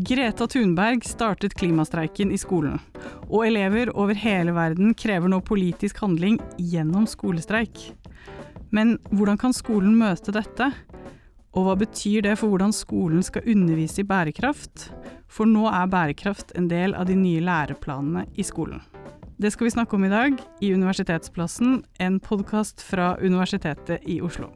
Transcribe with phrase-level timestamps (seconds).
[0.00, 2.78] Greta Thunberg startet klimastreiken i skolen,
[3.28, 7.82] og elever over hele verden krever nå politisk handling gjennom skolestreik.
[8.72, 10.70] Men hvordan kan skolen møte dette?
[11.52, 14.86] Og hva betyr det for hvordan skolen skal undervise i bærekraft?
[15.28, 18.80] For nå er bærekraft en del av de nye læreplanene i skolen.
[19.36, 24.48] Det skal vi snakke om i dag i Universitetsplassen, en podkast fra Universitetet i Oslo.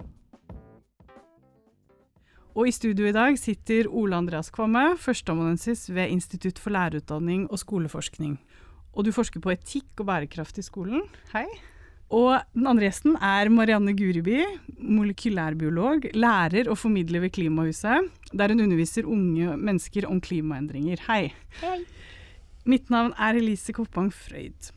[2.55, 7.59] Og i studio i dag sitter Ole Andreas Kvamme, førsteamanuensis ved Institutt for lærerutdanning og
[7.59, 8.37] skoleforskning.
[8.95, 11.03] Og du forsker på etikk og bærekraft i skolen.
[11.33, 11.49] Hei.
[12.15, 14.45] Og den andre gjesten er Marianne Guriby,
[14.79, 21.03] molekylærbiolog, lærer og formidler ved Klimahuset, der hun underviser unge mennesker om klimaendringer.
[21.09, 21.33] Hei.
[21.59, 21.81] Hei.
[22.71, 24.71] Mitt navn er Elise Koppang Frøyd.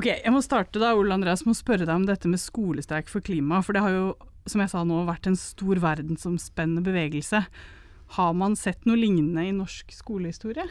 [0.00, 3.12] Ok, Jeg må starte da, Ole Andreas, med å spørre deg om dette med skolestreik
[3.12, 3.60] for klima.
[3.60, 4.06] For det har jo
[4.48, 7.42] som jeg sa nå, vært en stor verdensomspennende bevegelse.
[8.16, 10.66] Har man sett noe lignende i norsk skolehistorie?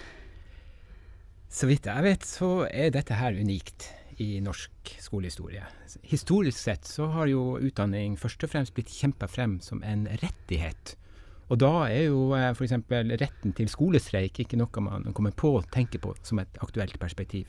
[1.49, 3.87] Så vidt jeg vet, så er dette her unikt
[4.21, 5.63] i norsk skolehistorie.
[6.05, 10.95] Historisk sett så har jo utdanning først og fremst blitt kjempa frem som en rettighet.
[11.49, 12.75] Og da er jo eh, f.eks.
[12.91, 17.47] retten til skolestreik ikke noe man kommer på å tenke på som et aktuelt perspektiv.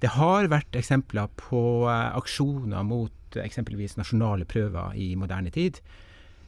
[0.00, 5.80] Det har vært eksempler på eh, aksjoner mot eksempelvis nasjonale prøver i moderne tid.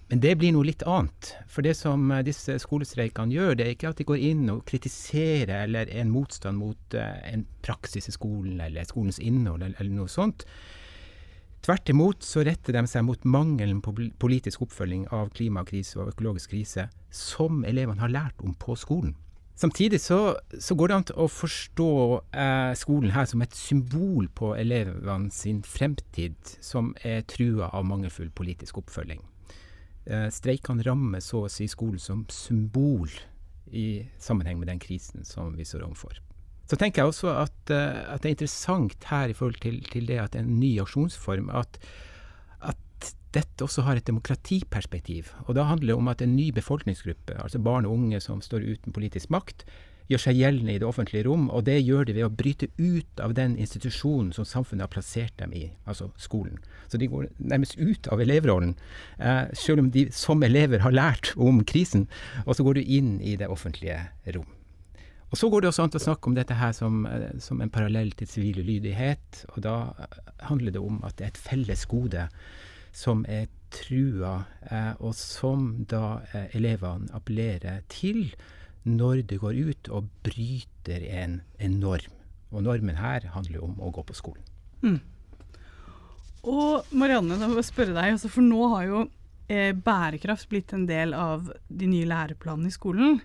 [0.08, 1.34] Men det blir noe litt annet.
[1.52, 4.64] For det som eh, disse skolestreikene gjør, det er ikke at de går inn og
[4.68, 10.08] kritiserer eller er en motstand mot en praksis i skolen eller skolens innhold eller, noe
[10.08, 10.46] sånt.
[11.62, 16.56] Tvert imot så retter de seg mot mangelen på politisk oppfølging av klimakrise og økologisk
[16.56, 19.12] krise som elevene har lært om på skolen.
[19.62, 21.92] Samtidig så, så, går det an å forstå
[22.34, 28.32] eh, skolen her som et symbol på elevene sin fremtid, som er trua av mangelfull
[28.34, 29.22] politisk oppfølging.
[30.10, 33.06] Eh, streikene rammer så å si skolen som symbol
[33.70, 36.18] i sammenheng med den krisen som vi står overfor.
[36.66, 40.06] Så tenker jeg også at, uh, at, det er interessant her i forhold til, til
[40.08, 41.78] det at en ny aksjonsform, at
[43.32, 45.32] dette også har et demokratiperspektiv.
[45.46, 48.66] Og da handler det om at en ny befolkningsgruppe, altså barn og unge som står
[48.68, 49.64] uten politisk makt,
[50.10, 53.22] gjør seg gjeldende i det offentlige rom, og det gjør de ved å bryte ut
[53.22, 56.58] av den institusjonen som samfunnet har plassert dem i, altså skolen.
[56.90, 58.74] Så de går nærmest ut av elevrollen,
[59.18, 62.08] eh, selv om de som elever har lært om krisen,
[62.44, 64.00] og så går du inn i det offentlige
[64.34, 64.50] rom.
[65.32, 67.70] Og Så går det også an å snakke om dette her som, eh, som en
[67.70, 69.94] parallell til sivil ulydighet, og da
[70.42, 72.28] handler det om at det er et felles gode
[72.92, 78.26] som er trua, eh, og som da eh, elevene appellerer til
[78.84, 82.18] når det går ut og bryter en, en norm.
[82.52, 84.44] Og normen her handler om å gå på skolen.
[84.82, 85.00] Mm.
[86.52, 89.04] Og Marianne, da må jeg spørre deg, altså for nå har jo
[89.46, 93.20] eh, bærekraft blitt en del av de nye læreplanene i skolen.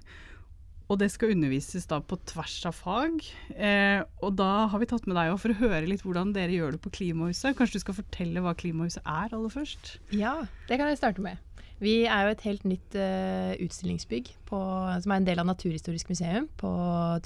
[0.88, 3.20] Og det skal undervises da på tvers av fag.
[3.56, 6.78] Eh, og da har vi tatt med deg for å høre litt hvordan dere gjør
[6.78, 7.58] det på Klimahuset.
[7.58, 9.98] Kanskje du skal fortelle hva Klimahuset er aller først?
[10.16, 10.40] Ja,
[10.70, 11.44] det kan jeg starte med.
[11.84, 14.62] Vi er jo et helt nytt uh, utstillingsbygg på,
[15.04, 16.72] som er en del av Naturhistorisk museum på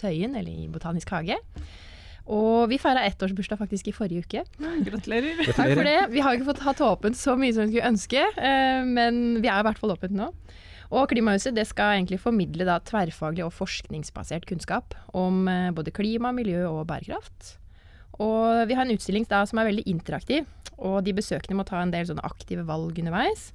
[0.02, 1.38] Tøyen, eller i Botanisk hage.
[2.32, 4.44] Og vi feira ettårsbursdag faktisk i forrige uke.
[4.88, 5.40] Gratulerer.
[5.56, 5.96] Takk for det.
[6.12, 9.48] Vi har ikke fått hatt åpent så mye som vi skulle ønske, uh, men vi
[9.48, 10.32] er i hvert fall åpent nå.
[10.92, 16.34] Og Klimahuset det skal egentlig formidle da, tverrfaglig og forskningsbasert kunnskap om eh, både klima,
[16.36, 17.56] miljø og bærekraft.
[18.20, 21.80] Og vi har en utstilling da, som er veldig interaktiv, og de besøkende må ta
[21.82, 23.50] en del aktive valg underveis.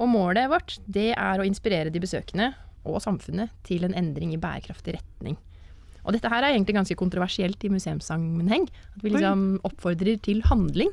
[0.00, 2.54] Og målet vårt det er å inspirere de besøkende
[2.88, 5.36] og samfunnet til en endring i bærekraftig retning.
[6.00, 8.64] Og dette her er egentlig ganske kontroversielt i museumssammenheng.
[8.96, 10.88] At vi liksom oppfordrer til handling.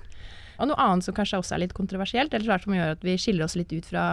[0.58, 3.46] Og noe annet som kanskje også er litt kontroversielt, eller som gjør at vi skiller
[3.46, 4.06] oss litt ut fra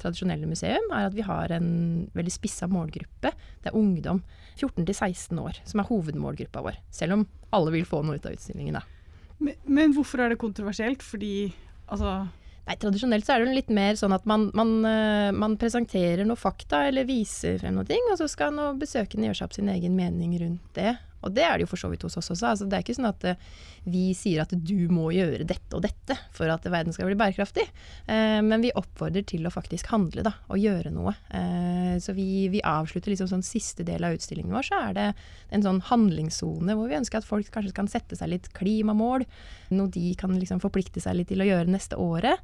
[0.00, 1.70] tradisjonelle museum, er at vi har en
[2.14, 3.32] veldig spissa målgruppe.
[3.62, 4.22] Det er ungdom
[4.58, 6.78] 14 til 16 år som er hovedmålgruppa vår.
[6.94, 8.84] Selv om alle vil få noe ut av utstillingen, da.
[9.38, 11.04] Men, men hvorfor er det kontroversielt?
[11.06, 11.50] Fordi
[11.86, 12.26] altså
[12.68, 16.36] Nei, Tradisjonelt så er det litt mer sånn at man, man, eh, man, presenterer noe
[16.36, 20.34] fakta eller viser frem noe, og så skal besøkende gjøre seg opp sin egen mening
[20.42, 20.92] rundt det.
[21.24, 22.52] Og det er det jo for så vidt hos oss også.
[22.52, 23.48] Altså, det er ikke sånn at uh,
[23.88, 27.66] vi sier at du må gjøre dette og dette for at verden skal bli bærekraftig.
[28.06, 31.14] Uh, men vi oppfordrer til å faktisk handle da, og gjøre noe.
[31.32, 35.08] Uh, så vi, vi, avslutter liksom sånn siste del av utstillingen vår, så er det
[35.54, 39.26] en sånn handlingssone hvor vi ønsker at folk kanskje kan sette seg litt klimamål.
[39.74, 42.42] Noe de kan liksom forplikte seg litt til å gjøre neste året.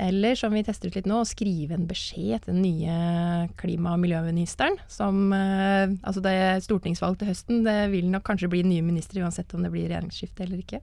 [0.00, 3.94] Eller som vi tester ut litt nå, å skrive en beskjed til den nye klima-
[3.96, 4.78] og miljøministeren.
[4.90, 9.22] Som eh, Altså det er stortingsvalg til høsten, det vil nok kanskje bli nye ministre
[9.24, 10.82] uansett om det blir regjeringsskifte eller ikke.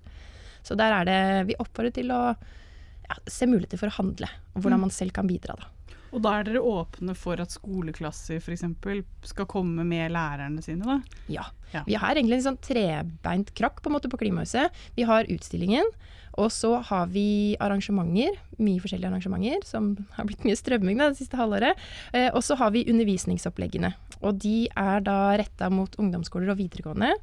[0.65, 1.19] Så der er det
[1.49, 4.87] Vi oppfordrer til å ja, se muligheter for å handle, og hvordan mm.
[4.87, 5.71] man selv kan bidra, da.
[6.09, 8.65] Og da er dere åpne for at skoleklasser f.eks.
[9.31, 11.23] skal komme med lærerne sine, da?
[11.31, 11.47] Ja.
[11.73, 11.83] Ja.
[11.85, 14.73] Vi har egentlig en sånn trebeint krakk på en måte på Klimahuset.
[14.95, 15.85] Vi har utstillingen,
[16.39, 21.19] og så har vi arrangementer, mye forskjellige arrangementer, som har blitt mye strømming da, det
[21.21, 21.77] siste halvåret.
[22.13, 27.13] Eh, og så har vi undervisningsoppleggene, og de er da retta mot ungdomsskoler og videregående.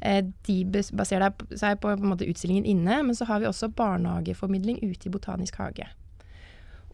[0.00, 3.72] Eh, de baserer seg på, på en måte utstillingen inne, men så har vi også
[3.78, 5.88] barnehageformidling ute i Botanisk hage.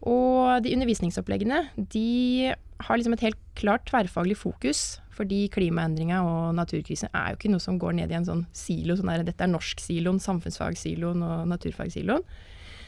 [0.05, 1.63] Og de undervisningsoppleggene
[1.93, 2.53] de
[2.85, 7.63] har liksom et helt klart tverrfaglig fokus, fordi klimaendringa og naturkrisen er jo ikke noe
[7.63, 8.97] som går ned i en sånn silo.
[8.99, 12.25] Sånn der, dette er norsk-siloen, samfunnsfagsiloen og naturfagsiloen.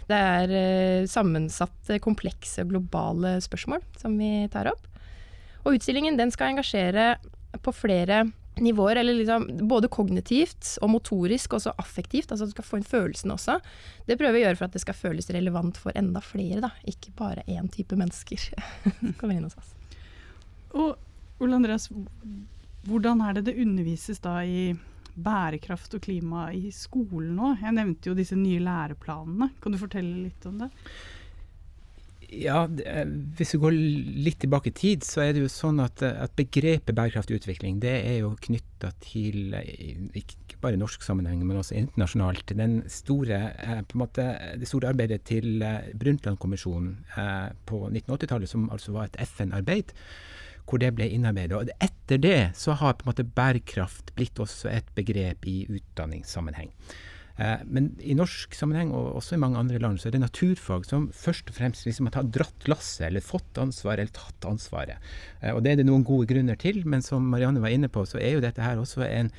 [0.07, 4.85] Det er eh, sammensatte, komplekse globale spørsmål som vi tar opp.
[5.65, 7.15] Og utstillingen den skal engasjere
[7.63, 8.25] på flere
[8.63, 12.31] nivåer, eller liksom både kognitivt og motorisk, og affektivt.
[12.31, 13.57] Altså at du skal få inn følelsene også.
[14.07, 16.71] Det prøver vi å gjøre for at det skal føles relevant for enda flere, da.
[16.89, 18.41] Ikke bare én type mennesker
[18.99, 19.73] som kommer inn hos oss.
[20.77, 21.89] Og Ole Andreas,
[22.87, 24.71] hvordan er det det undervises da i
[25.17, 27.53] bærekraft og klima i skolen nå?
[27.61, 29.51] Jeg nevnte jo disse nye læreplanene.
[29.61, 30.71] Kan du fortelle litt om det?
[32.27, 33.75] Ja, Hvis vi går
[34.25, 37.93] litt tilbake i tid, så er det jo sånn at, at begrepet bærekraftig utvikling det
[38.03, 42.51] er jo knytta til ikke bare i norsk sammenheng, men også internasjonalt.
[42.57, 44.25] Den store, eh, på en måte,
[44.59, 49.93] det store arbeidet til eh, Brundtland-kommisjonen eh, på 1980-tallet, som altså var et FN-arbeid,
[50.67, 51.55] hvor det ble innarbeidet.
[51.55, 56.73] Og etter det så har på en måte bærekraft blitt også et begrep i utdanningssammenheng.
[57.37, 60.85] Eh, Men i norsk sammenheng, og også i mange andre land, så er det naturfag
[60.89, 64.97] som først og fremst liksom har dratt lasset, eller fått ansvaret, eller tatt ansvaret.
[65.41, 68.05] Eh, Og det er det noen gode grunner til, men som Marianne var inne på,
[68.05, 69.31] så er jo dette her også en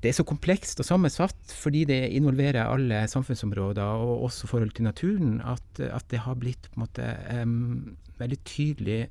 [0.00, 4.86] det er så komplekst og sammensatt fordi det involverer alle samfunnsområder, og også forhold til
[4.88, 9.10] naturen, at, at det har blitt på en måte um, veldig tydelig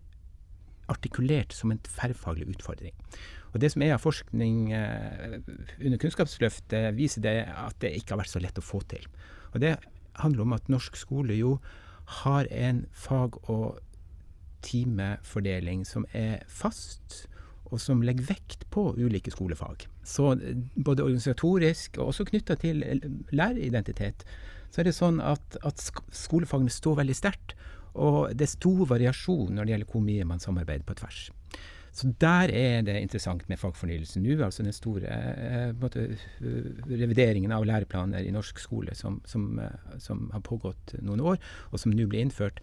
[0.90, 2.95] artikulert som en tverrfaglig utfordring.
[3.54, 5.40] Og Det som er av forskning eh,
[5.81, 9.06] under Kunnskapsløftet, viser det at det ikke har vært så lett å få til.
[9.54, 9.75] Og Det
[10.22, 11.57] handler om at norsk skole jo
[12.22, 13.80] har en fag- og
[14.66, 17.25] timefordeling som er fast,
[17.69, 19.86] og som legger vekt på ulike skolefag.
[20.04, 24.25] Så eh, både organisatorisk og også knytta til eh, læreridentitet,
[24.69, 25.81] så er det sånn at, at
[26.13, 27.56] skolefagene står veldig sterkt.
[27.98, 31.22] Og det er stor variasjon når det gjelder hvor mye man samarbeider på tvers.
[31.91, 36.06] Så der er det interessant med fagfornyelsen nå, altså den store eh, måte,
[36.39, 41.39] eh, revideringen av læreplaner i norsk skole som, som, eh, som har pågått noen år,
[41.71, 42.62] og som nå blir innført.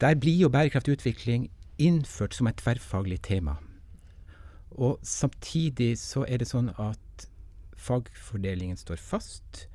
[0.00, 1.48] Der blir jo bærekraftig utvikling
[1.80, 3.56] innført som et tverrfaglig tema.
[4.76, 7.28] Og samtidig så er det sånn at
[7.80, 9.66] fagfordelingen står fast.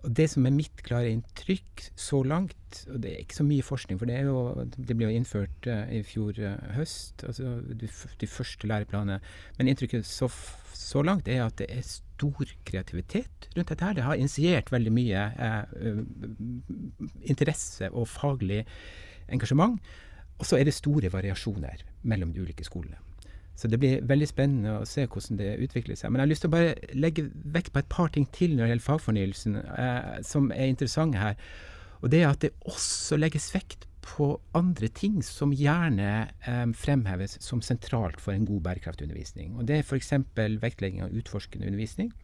[0.00, 3.64] Og det som er mitt klare inntrykk så langt, og det er ikke så mye
[3.66, 7.90] forskning, for det, jo, det ble jo innført eh, i fjor eh, høst, altså de,
[8.22, 9.18] de første læreplanene,
[9.58, 10.30] men inntrykket så,
[10.76, 13.98] så langt er at det er stor kreativitet rundt dette her.
[13.98, 16.00] Det har initiert veldig mye eh,
[17.28, 18.64] interesse og faglig
[19.28, 19.76] engasjement.
[20.40, 22.96] Og så er det store variasjoner mellom de ulike skolene.
[23.58, 26.10] Så det blir veldig spennende å se hvordan det utvikler seg.
[26.10, 27.26] Men jeg har lyst til å bare legge
[27.56, 31.36] vekt på et par ting til når det gjelder fagfornyelsen, eh, som er interessante her.
[32.00, 36.08] Og det er at det også legges vekt på andre ting som gjerne
[36.48, 39.58] eh, fremheves som sentralt for en god bærekraftundervisning.
[39.58, 40.14] Og det er f.eks.
[40.62, 42.14] vektlegging av utforskende undervisning.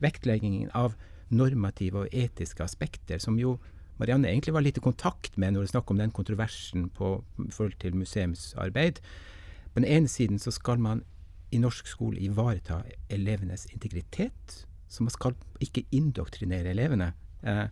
[0.00, 0.94] Vektleggingen av
[1.30, 3.58] normative og etiske aspekter, som jo
[4.00, 7.18] Marianne egentlig var litt i kontakt med når det er snakk om den kontroversen på
[7.52, 9.02] forhold til museumsarbeid.
[9.72, 11.04] På den ene siden så skal man
[11.50, 14.66] i norsk skole ivareta elevenes integritet.
[14.88, 17.12] Så man skal ikke indoktrinere elevene.
[17.42, 17.66] Eh,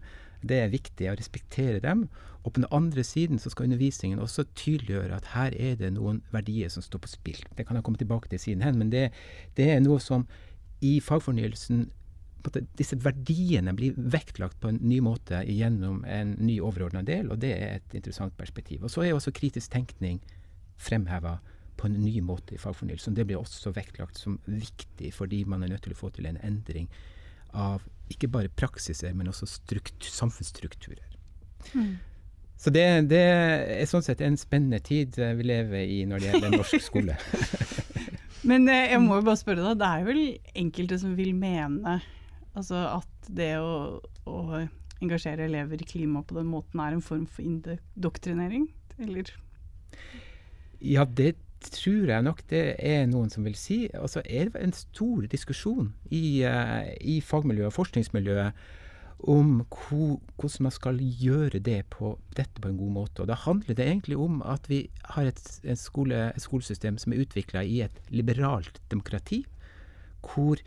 [0.46, 2.06] det er viktig å respektere dem.
[2.44, 6.22] Og på den andre siden så skal undervisningen også tydeliggjøre at her er det noen
[6.32, 7.40] verdier som står på spill.
[7.58, 9.08] Det kan jeg komme tilbake til siden hen, men det,
[9.58, 10.26] det er noe som
[10.80, 11.88] i fagfornyelsen
[12.78, 17.50] Disse verdiene blir vektlagt på en ny måte gjennom en ny overordna del, og det
[17.52, 18.86] er et interessant perspektiv.
[18.86, 20.22] Og så er også kritisk tenkning
[20.80, 21.34] fremheva
[21.78, 23.14] på en ny måte i fagfornyelsen.
[23.16, 26.40] Det blir også vektlagt som viktig, fordi man er nødt til å få til en
[26.44, 26.90] endring
[27.56, 31.06] av ikke bare praksiser, men også strukt, samfunnsstrukturer.
[32.58, 36.30] Så det, det er sånn sett en spennende tid eh, vi lever i når det
[36.32, 37.14] gjelder norsk skole.
[38.48, 40.22] Men eh, jeg må jo bare spørre deg, det er vel
[40.64, 41.98] enkelte som vil mene
[42.58, 44.62] altså at det å, å
[44.98, 48.66] engasjere elever i klima på den måten er en form for indoktrinering?
[48.98, 49.30] Eller?
[50.82, 53.86] Ja, det tror jeg nok det er noen som vil si.
[53.98, 58.68] Og så er det en stor diskusjon i, eh, i fagmiljøet og forskningsmiljøet
[59.26, 63.22] om hvor, hvordan man skal gjøre det på, dette på en god måte.
[63.22, 67.12] Og Da handler det egentlig om at vi har et, et, skole, et skolesystem som
[67.12, 69.44] er utvikla i et liberalt demokrati,
[70.22, 70.62] hvor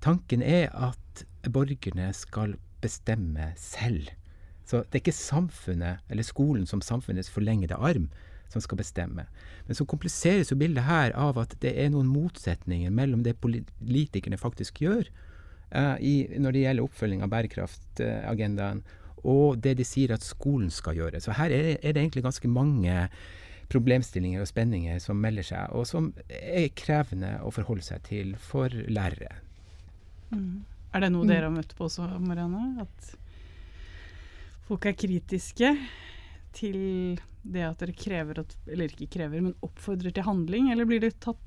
[0.00, 4.08] tanken er at borgerne skal bestemme selv.
[4.66, 8.10] Så det er ikke samfunnet, eller skolen som samfunnets forlengede arm,
[8.52, 9.26] som skal bestemme.
[9.66, 14.38] Men så kompliseres jo bildet her av at det er noen motsetninger mellom det politikerne
[14.40, 15.08] faktisk gjør,
[15.74, 18.84] uh, i, når det gjelder oppfølging av bærekraftagendaen,
[19.26, 21.20] og det de sier at skolen skal gjøre.
[21.22, 22.94] Så her er, er det egentlig ganske mange
[23.72, 28.70] problemstillinger og spenninger som melder seg, og som er krevende å forholde seg til for
[28.70, 29.40] lærere.
[30.30, 30.62] Mm.
[30.94, 31.30] Er det noe mm.
[31.32, 32.86] dere har møtt på også, Marianne?
[32.86, 33.16] At
[34.68, 35.72] folk er kritiske
[36.56, 36.78] til
[37.46, 41.18] det at dere krever at Eller ikke krever, men oppfordrer til handling, eller blir det
[41.22, 41.42] tatt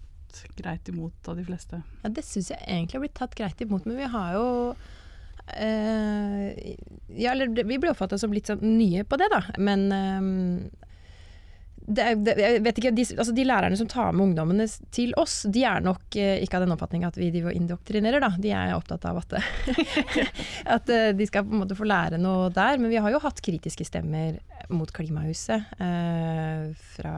[0.60, 1.82] greit imot av de fleste?
[2.04, 4.48] Ja, Det syns jeg egentlig har blitt tatt greit imot, men vi har jo
[5.58, 6.76] eh,
[7.18, 9.42] ja, eller vi blir oppfatta som litt sånn nye på det, da.
[9.58, 10.89] Men eh,
[11.90, 15.42] det, det, jeg vet ikke, de, altså de, lærerne som tar med ungdommene til oss,
[15.50, 18.32] de er nok eh, ikke av den oppfatning at vi indoktrinerer, da.
[18.38, 19.38] De er opptatt av at,
[20.78, 22.78] at eh, de skal på en måte få lære noe der.
[22.82, 24.38] Men vi har jo hatt kritiske stemmer
[24.70, 27.16] mot Klimahuset eh, fra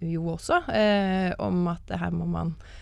[0.00, 2.80] UiO også, eh, om at her må man eh,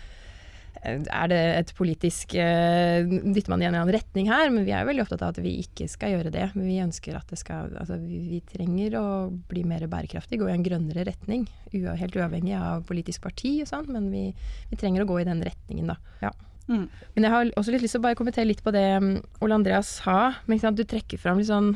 [0.83, 4.49] er det et politisk uh, Dytter man i en eller annen retning her?
[4.53, 6.49] Men vi er jo veldig opptatt av at vi ikke skal gjøre det.
[6.53, 9.05] Men vi ønsker at det skal Altså vi, vi trenger å
[9.49, 11.47] bli mer bærekraftig, gå i en grønnere retning.
[11.73, 14.25] helt uavhengig av politisk parti og sånn, men vi,
[14.69, 15.97] vi, trenger å gå i den retningen, da.
[16.23, 16.33] Ja.
[16.67, 16.85] Mm.
[17.15, 19.57] Men jeg har også litt lyst til å bare kommentere litt på det um, Ole
[19.57, 20.33] Andreas sa.
[20.47, 21.73] Men du trekker fram litt sånn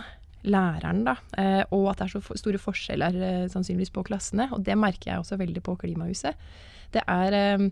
[0.47, 1.17] læreren, da.
[1.37, 4.49] Eh, og at det er så store forskjeller eh, sannsynligvis på klassene.
[4.55, 6.37] Og det merker jeg også veldig på Klimahuset.
[6.93, 7.67] Det er eh,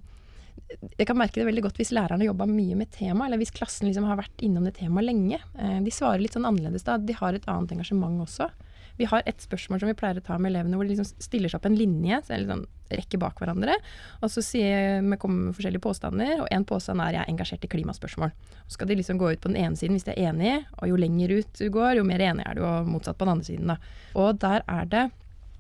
[0.98, 3.88] jeg kan merke det veldig godt hvis lærerne jobber mye med tema, eller hvis klassen
[3.90, 5.40] liksom har vært innom det temaet lenge.
[5.86, 6.98] De svarer litt sånn annerledes da.
[6.98, 8.50] De har et annet engasjement også.
[8.98, 11.52] Vi har et spørsmål som vi pleier å ta med elevene, hvor de liksom stiller
[11.52, 13.76] seg opp en linje, eller sånn rekke bak hverandre.
[14.24, 17.66] Og så sier vi kommer med forskjellige påstander, og en påstand er 'jeg er engasjert
[17.66, 18.32] i klimaspørsmål'.
[18.68, 20.88] Så skal de liksom gå ut på den ene siden hvis de er enige, og
[20.88, 23.46] jo lenger ut du går, jo mer enig er du, og motsatt på den andre
[23.46, 23.68] siden.
[23.68, 23.78] da.
[24.16, 25.12] Og der er det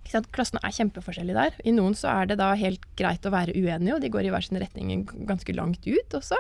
[0.05, 1.55] Klassene er kjempeforskjellige der.
[1.65, 4.33] I noen så er det da helt greit å være uenige, og de går i
[4.33, 6.37] hver sin retning ganske langt ut også.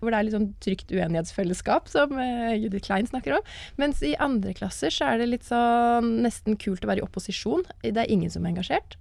[0.00, 3.46] Hvor det er litt sånn trygt uenighetsfellesskap, som uh, Judith Klein snakker om.
[3.80, 7.64] Mens i andre klasser så er det litt sånn nesten kult å være i opposisjon.
[7.86, 8.98] Det er ingen som er engasjert.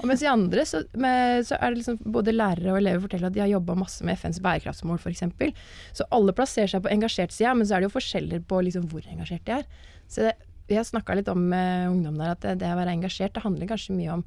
[0.00, 3.28] Og mens i andre så, med, så, er det liksom både lærere og elever forteller
[3.28, 5.24] at de har jobba masse med FNs bærekraftsmål f.eks.
[5.98, 8.88] Så alle plasserer seg på engasjert side, men så er det jo forskjeller på liksom
[8.92, 9.66] hvor engasjert de er.
[10.08, 12.94] Så det, vi har snakka litt om med ungdom der at det, det, å være
[12.96, 14.24] engasjert det handler kanskje mye om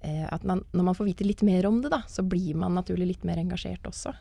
[0.00, 2.74] eh, at man, når man får vite litt mer om det, da, så blir man
[2.78, 4.14] naturlig litt mer engasjert også.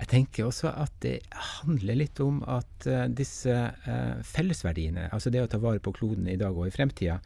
[0.00, 1.18] Jeg tenker også at det
[1.60, 6.24] handler litt om at uh, disse uh, fellesverdiene, altså det å ta vare på kloden
[6.32, 7.18] i dag og i fremtida,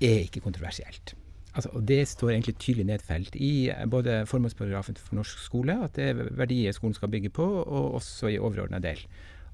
[0.00, 1.12] er ikke kontroversielt.
[1.52, 5.96] Altså, og Det står egentlig tydelig nedfelt i eh, både formålsparagrafen for norsk skole, at
[5.96, 9.00] det er verdier skolen skal bygge på, og også i overordna del.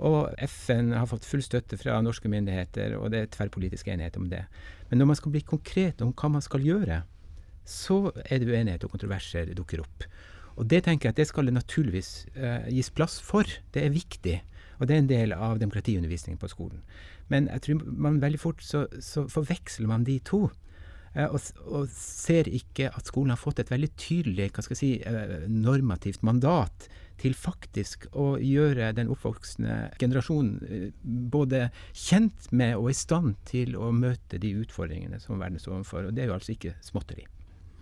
[0.02, 4.26] Og FN har fått full støtte fra norske myndigheter, og det er tverrpolitisk enighet om
[4.30, 4.44] det.
[4.90, 7.02] Men når man skal bli konkret om hva man skal gjøre,
[7.64, 10.08] så er det uenighet og kontroverser dukker opp.
[10.58, 13.48] Og det tenker jeg at det skal det naturligvis uh, gis plass for.
[13.74, 14.36] Det er viktig.
[14.78, 16.82] Og det er en del av demokratiundervisningen på skolen.
[17.30, 20.48] Men jeg tror man veldig fort så, så forveksler man de to.
[21.14, 24.80] Eh, og, og, ser ikke at skolen har fått et veldig tydelig hva skal jeg
[24.80, 26.88] si, eh, normativt mandat
[27.20, 33.76] til faktisk å gjøre den oppvoksende generasjonen eh, både kjent med og i stand til
[33.78, 36.08] å møte de utfordringene som verden står overfor.
[36.08, 37.26] Og det er jo altså ikke småtteri.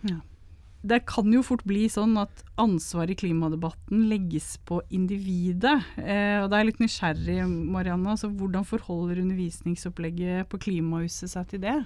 [0.09, 0.21] Ja.
[0.83, 5.77] Det kan jo fort bli sånn at ansvaret i klimadebatten legges på individet.
[5.95, 8.17] Eh, og da er jeg litt nysgjerrig, Marianne.
[8.17, 11.77] Altså, hvordan forholder undervisningsopplegget på Klimahuset seg til det?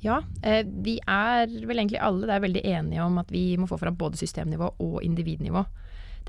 [0.00, 3.78] Ja, eh, vi er vel egentlig alle der veldig enige om at vi må få
[3.80, 5.64] fram både systemnivå og individnivå.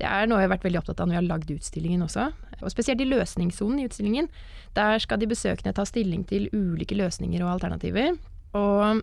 [0.00, 2.30] Det er noe jeg har vært veldig opptatt av når vi har lagd utstillingen også.
[2.62, 4.28] Og spesielt i løsningssonen i utstillingen.
[4.76, 8.16] Der skal de besøkende ta stilling til ulike løsninger og alternativer.
[8.56, 9.02] Og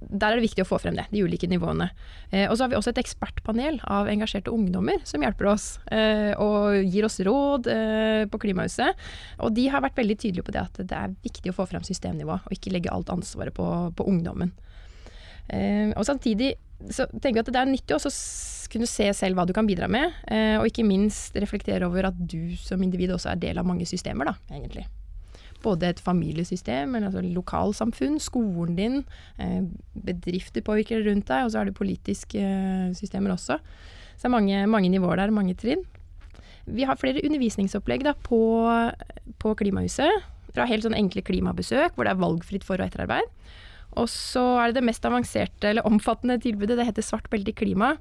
[0.00, 1.88] der er det viktig å få frem det, de ulike nivåene.
[2.30, 6.32] Eh, og så har vi også et ekspertpanel av engasjerte ungdommer som hjelper oss eh,
[6.42, 9.06] og gir oss råd eh, på Klimahuset.
[9.44, 11.84] Og de har vært veldig tydelige på det at det er viktig å få frem
[11.86, 14.54] systemnivå, og ikke legge alt ansvaret på, på ungdommen.
[15.48, 16.54] Eh, og samtidig
[16.90, 18.02] så tenker jeg at det er nyttig å
[18.72, 22.18] kunne se selv hva du kan bidra med, eh, og ikke minst reflektere over at
[22.18, 24.86] du som individ også er del av mange systemer, da, egentlig
[25.66, 29.02] både et familiesystem, altså lokalsamfunn, skolen din,
[29.42, 29.60] eh,
[30.06, 33.58] bedrifter påvirker rundt deg, og så har du politiske eh, systemer også.
[34.16, 35.84] Så det er mange, mange nivåer der, mange trinn.
[36.66, 38.40] Vi har flere undervisningsopplegg da, på,
[39.42, 40.24] på Klimahuset.
[40.56, 43.28] Fra helt sånn enkle klimabesøk, hvor det er valgfritt for- og etterarbeid.
[43.96, 46.76] Og så er det det mest avanserte eller omfattende tilbudet.
[46.78, 47.94] Det heter Svart belte i klima.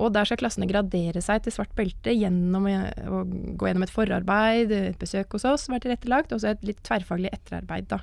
[0.00, 4.72] Og der skal klassene gradere seg til svart belte gjennom å gå gjennom et forarbeid,
[4.72, 7.90] et besøk hos oss som er tilrettelagt, og så et litt tverrfaglig etterarbeid.
[7.92, 8.00] Da.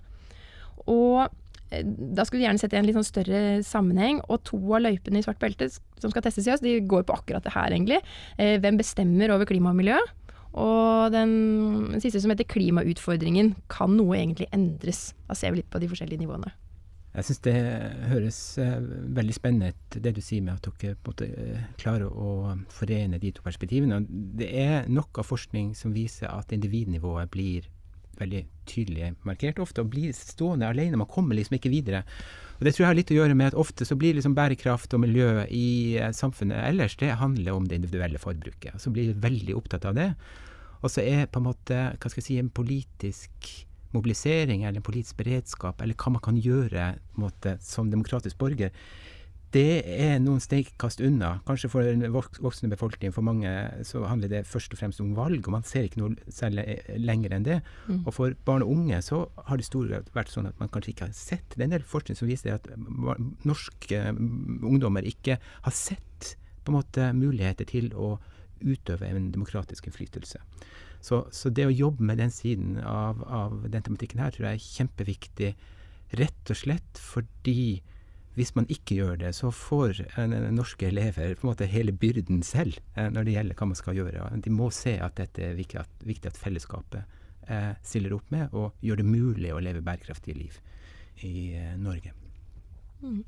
[0.86, 1.26] Og
[1.74, 4.86] eh, da skulle vi gjerne sett i en litt sånn større sammenheng, og to av
[4.86, 7.74] løypene i svart belte som skal testes i oss, de går på akkurat det her,
[7.74, 8.00] egentlig.
[8.38, 10.00] Eh, hvem bestemmer over klima og miljø?
[10.60, 15.10] Og den siste som heter klimautfordringen, kan noe egentlig endres?
[15.28, 16.54] Da ser vi litt på de forskjellige nivåene.
[17.20, 17.56] Jeg syns det
[18.08, 18.78] høres uh,
[19.18, 22.54] veldig spennende ut, det du sier med at dere på en måte, uh, klarer å
[22.72, 24.00] forene de to perspektivene.
[24.10, 27.68] Det er nok av forskning som viser at individnivået blir
[28.20, 31.00] veldig tydelig markert ofte, og blir stående alene.
[31.00, 32.04] Man kommer liksom ikke videre.
[32.60, 34.96] Og Det tror jeg har litt å gjøre med at ofte så blir liksom bærekraft
[34.96, 38.80] og miljø i uh, samfunnet ellers, det handler om det individuelle forbruket.
[38.80, 40.14] Så blir vi veldig opptatt av det.
[40.80, 43.52] Og så er på en måte, hva skal jeg si, en politisk
[43.96, 48.74] mobilisering eller politisk beredskap, eller hva man kan gjøre måte, som demokratisk borger,
[49.50, 51.40] det er noen steinkast unna.
[51.48, 53.50] Kanskje for den voksne befolkning, for mange
[53.88, 57.00] så handler det først og fremst om valg, og man ser ikke noe særlig eh,
[57.02, 57.58] lenger enn det.
[57.88, 58.04] Mm.
[58.04, 60.94] Og for barn og unge så har det stor grad vært sånn at man kanskje
[60.94, 61.48] ikke har sett.
[61.56, 62.70] Det er en del forskning som viser at
[63.48, 68.20] norske ungdommer ikke har sett på en måte muligheter til å
[68.62, 70.44] utøve en demokratisk innflytelse.
[71.02, 74.60] Så, så, det å jobbe med den siden av, av, den tematikken her, tror jeg
[74.60, 75.54] er kjempeviktig.
[76.20, 77.80] Rett og slett fordi
[78.38, 81.92] hvis man ikke gjør det, så får en, en norske elever på en måte hele
[81.92, 84.28] byrden selv eh, når det gjelder hva man skal gjøre.
[84.46, 87.18] De må se at dette er viktig at, viktig at fellesskapet
[87.50, 90.60] eh, stiller opp med og gjør det mulig å leve bærekraftige liv
[91.28, 92.14] i eh, Norge.
[93.04, 93.24] Mm.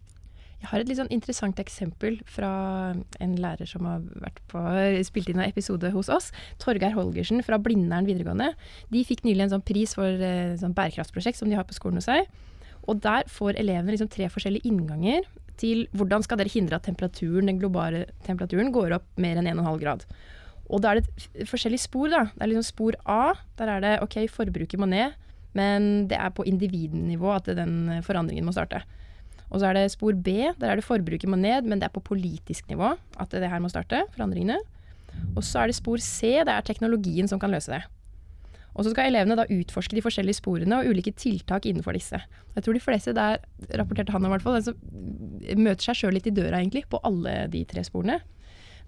[0.62, 2.52] Jeg har et litt sånn interessant eksempel fra
[2.94, 4.04] en lærer som har
[4.52, 4.62] på,
[5.08, 6.30] spilt inn en episode hos oss.
[6.62, 8.52] Torgeir Holgersen fra Blindern videregående.
[8.94, 11.78] De fikk nylig en sånn pris for et eh, sånn bærekraftsprosjekt som de har på
[11.78, 12.30] skolen hos seg.
[12.86, 15.26] Og der får elevene liksom tre forskjellige innganger
[15.62, 19.82] til hvordan skal dere hindre at temperaturen, den globale temperaturen går opp mer enn 1,5
[19.82, 20.06] grad.
[20.72, 22.08] Og da er det forskjellige spor.
[22.14, 22.24] da.
[22.32, 25.18] Det er liksom Spor A, der er det OK, forbruket må ned,
[25.58, 28.86] men det er på individnivå at den forandringen må starte.
[29.52, 31.96] Og så er det spor B, der er det forbruket må ned, men det er
[31.96, 34.60] på politisk nivå at det her må starte, forandringene.
[35.36, 37.84] Og så er det spor C, det er teknologien som kan løse det.
[38.72, 42.22] Og så skal elevene da utforske de forskjellige sporene og ulike tiltak innenfor disse.
[42.56, 43.42] Jeg tror de fleste der,
[43.76, 44.76] rapporterte han om hvert fall, altså,
[45.60, 48.22] møter seg sjøl litt i døra egentlig, på alle de tre sporene.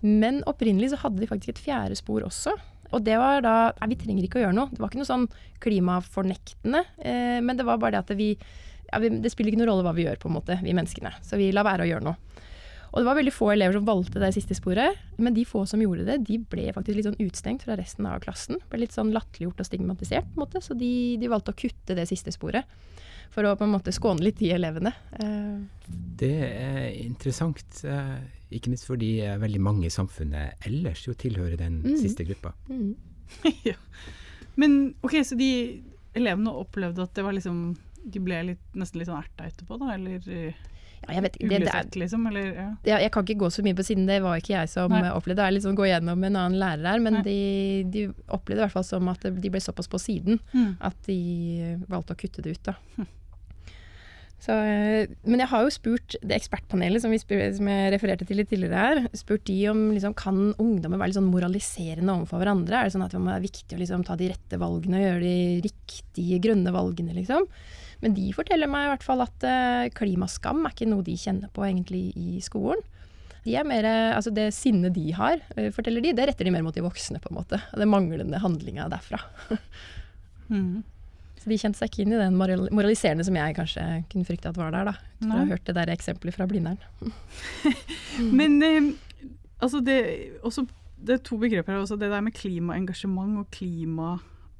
[0.03, 2.55] Men opprinnelig så hadde de faktisk et fjerde spor også.
[2.93, 4.71] Og det var da Nei, vi trenger ikke å gjøre noe.
[4.71, 5.27] Det var ikke noe sånn
[5.63, 8.33] klimafornektende, eh, men det var bare det at vi,
[9.01, 11.15] Det spiller ikke noen rolle hva vi gjør, på en måte, vi menneskene.
[11.25, 12.41] Så vi lar være å gjøre noe.
[12.93, 15.81] Og det var veldig få elever som valgte det siste sporet, men de få som
[15.81, 18.59] gjorde det, de ble faktisk litt sånn utstengt fra resten av klassen.
[18.69, 20.61] Ble litt sånn latterliggjort og stigmatisert, på en måte.
[20.61, 22.69] Så de, de, valgte å kutte det siste sporet.
[23.33, 24.91] For å på en måte skåne litt de elevene.
[25.17, 25.87] Eh.
[26.21, 28.19] Det er interessant, eh,
[28.53, 31.95] ikke minst fordi veldig mange i samfunnet ellers jo tilhører den mm.
[31.97, 32.53] siste gruppa.
[32.69, 32.93] Mm.
[33.71, 33.79] ja.
[34.53, 35.49] Men ok, så de
[36.13, 37.71] elevene opplevde at det var liksom
[38.03, 39.93] de ble litt, nesten litt sånn erta etterpå, da?
[39.95, 40.19] Eller
[41.03, 42.27] ja, jeg vet det, det er, liksom?
[42.29, 42.67] Eller, ja.
[42.87, 42.99] ja.
[43.03, 45.01] jeg kan ikke gå så mye på siden, det var ikke jeg som Nei.
[45.11, 45.47] opplevde det.
[45.49, 47.39] Jeg litt sånn gå gjennom en annen lærer her, men de,
[47.91, 50.71] de, opplevde i hvert fall som at de ble såpass på siden mm.
[50.83, 51.19] at de
[51.91, 52.71] valgte å kutte det ut.
[52.71, 52.77] da.
[52.95, 53.11] Hm.
[54.43, 58.41] Så, eh, men jeg har jo spurt det ekspertpanelet som, spør, som jeg refererte til
[58.41, 62.81] litt tidligere her, spurt de om liksom, kan ungdommer være litt sånn moraliserende overfor hverandre?
[62.81, 65.23] Er det sånn at det er viktig å liksom, ta de rette valgene og gjøre
[65.23, 67.47] de riktige grønne valgene, liksom?
[68.03, 71.51] Men de forteller meg i hvert fall at uh, klimaskam er ikke noe de kjenner
[71.53, 72.83] på egentlig i skolen.
[73.43, 76.65] De er mer, altså Det sinnet de har, uh, forteller de, det retter de mer
[76.65, 77.61] mot de voksne, på en måte.
[77.71, 79.21] Det manglende handlinga derfra.
[80.53, 80.83] mm.
[81.43, 84.59] Så de kjente seg ikke inn i den moraliserende som jeg kanskje kunne frykte at
[84.59, 84.93] var der, da.
[85.17, 86.79] Etter å ha hørt det der eksempelet fra Blindern.
[88.39, 88.87] Men eh,
[89.59, 89.97] altså det,
[90.47, 90.63] også,
[91.03, 91.83] det er to begreper her.
[91.83, 94.13] Det der med klimaengasjement og klima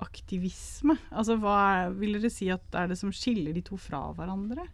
[0.03, 0.97] aktivisme?
[1.11, 4.67] Altså, hva er, vil dere si at er det som skiller de to fra hverandre?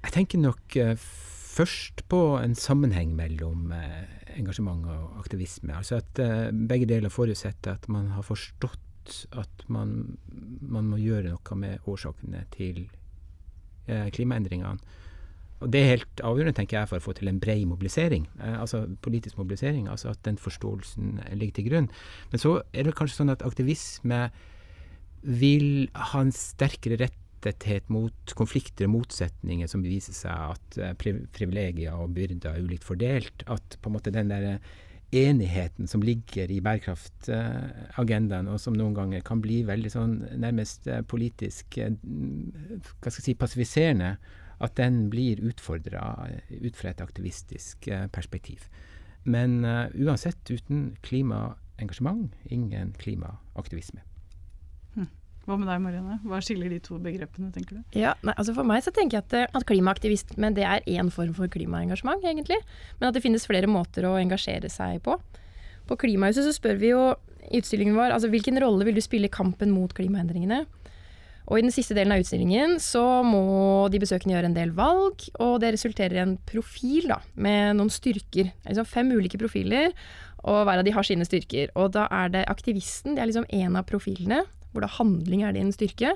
[0.00, 4.06] Jeg tenker nok eh, først på en sammenheng mellom eh,
[4.38, 5.74] engasjement og aktivisme.
[5.76, 8.78] Altså at eh, begge deler forutsetter at man har forstått
[9.34, 10.16] at man,
[10.60, 12.84] man må gjøre noe med årsakene til
[13.88, 14.78] klimaendringene.
[15.60, 18.56] Og Det er helt avgjørende tenker jeg, for å få til en bred mobilisering, eh,
[18.60, 19.88] altså politisk mobilisering.
[19.88, 21.90] altså At den forståelsen ligger til grunn.
[22.32, 24.30] Men så er det kanskje sånn at aktivisme
[25.22, 31.92] vil ha en sterkere rettethet mot konflikter og motsetninger som viser seg at eh, privilegier
[31.92, 33.44] og byrder er ulikt fordelt.
[33.46, 34.60] At på en måte den der
[35.12, 41.02] enigheten som ligger i bærekraftagendaen, og som noen ganger kan bli veldig sånn nærmest eh,
[41.02, 44.14] politisk eh, hva skal jeg si, passiviserende,
[44.60, 46.04] at den blir utfordra
[46.50, 48.68] ut fra et aktivistisk eh, perspektiv.
[49.24, 49.60] Men
[49.92, 54.00] uansett, uten klimaengasjement, ingen klimaaktivisme.
[55.48, 56.18] Hva med deg, Marianne?
[56.28, 57.96] Hva skiller de to begrepene, tenker du?
[57.98, 61.10] Ja, nei, altså For meg så tenker jeg at, eh, at klimaaktivisme det er én
[61.12, 62.60] form for klimaengasjement, egentlig.
[63.00, 65.16] Men at det finnes flere måter å engasjere seg på.
[65.88, 67.02] På Klimahuset så spør vi jo
[67.50, 70.60] i utstillingen vår altså hvilken rolle vil du spille i kampen mot klimaendringene.
[71.48, 75.24] Og I den siste delen av utstillingen så må de besøkende gjøre en del valg,
[75.42, 78.52] og det resulterer i en profil da, med noen styrker.
[78.68, 79.94] Liksom fem ulike profiler,
[80.44, 81.72] og hver av de har sine styrker.
[81.74, 85.56] Og da er det aktivisten, det er liksom én av profilene hvor da handling er
[85.56, 86.14] din styrke.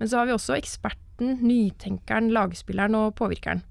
[0.00, 3.62] Men så har vi også eksperten, nytenkeren, lagspilleren og påvirkeren.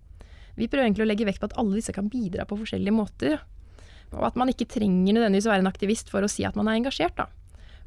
[0.56, 3.42] Vi prøver egentlig å legge vekt på at alle disse kan bidra på forskjellige måter.
[4.16, 6.72] Og at man ikke trenger nødvendigvis å være en aktivist for å si at man
[6.72, 7.20] er engasjert.
[7.20, 7.28] Da.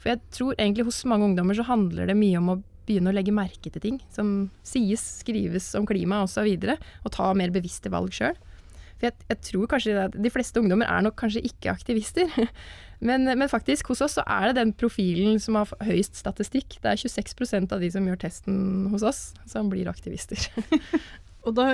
[0.00, 3.16] For jeg tror egentlig hos mange ungdommer så handler det mye om å begynne å
[3.16, 4.34] legge merke til ting som
[4.66, 6.46] sies, skrives om klima osv.
[6.46, 8.36] Og, så og ta mer bevisste valg sjøl.
[8.94, 12.30] For jeg, jeg, tror kanskje at de fleste ungdommer er nok kanskje ikke aktivister.
[13.04, 16.78] Men, men, faktisk, hos oss så er det den profilen som har høyest statistikk.
[16.80, 18.54] Det er 26% av de som gjør testen
[18.88, 19.18] hos oss,
[19.50, 20.40] som blir aktivister.
[21.44, 21.66] og da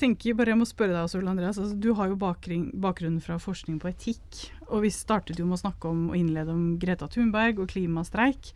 [0.00, 1.60] tenker jeg bare jeg må spørre deg også, Ole Andreas.
[1.60, 4.40] Altså, du har jo bakgrunn fra forskning på etikk.
[4.70, 8.54] Og vi startet jo med å snakke om og innlede om Greta Thunberg og klimastreik.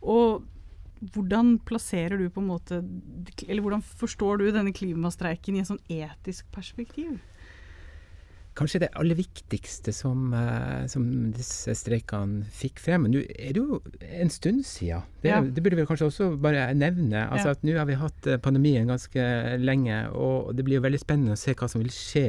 [0.00, 0.46] Og
[1.14, 2.76] hvordan plasserer du på en måte
[3.48, 7.18] Eller hvordan forstår du denne klimastreiken i en sånn etisk perspektiv?
[8.58, 13.06] kanskje det aller viktigste som, uh, som disse streikene fikk frem.
[13.10, 15.06] Nå er det jo en stund siden.
[15.22, 15.40] Det, ja.
[15.40, 17.24] det burde vi kanskje også bare nevne.
[17.28, 17.56] Altså ja.
[17.56, 19.22] at Nå har vi hatt eh, pandemien ganske
[19.62, 22.26] lenge, og det blir jo veldig spennende å se hva som vil skje